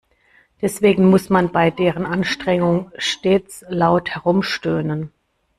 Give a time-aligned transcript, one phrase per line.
[0.63, 5.11] Deswegen muss man bei deren Anstrengung stets laut herumstöhnen.